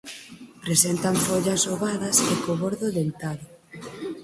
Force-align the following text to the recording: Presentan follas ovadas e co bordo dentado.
Presentan 0.65 1.15
follas 1.25 1.61
ovadas 1.73 2.17
e 2.31 2.33
co 2.43 2.53
bordo 2.61 2.87
dentado. 2.99 3.45